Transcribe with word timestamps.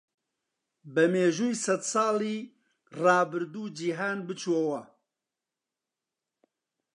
بە 0.93 1.03
میژووی 1.13 1.59
سەدساڵی 1.65 2.37
ڕابردوو 3.01 3.73
جیهاند 3.77 4.21
بچۆوە. 4.27 4.81